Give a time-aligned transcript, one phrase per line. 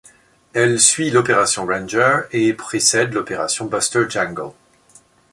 [0.53, 4.53] Elle suit l'opération Ranger et précède l'opération Buster-Jangle.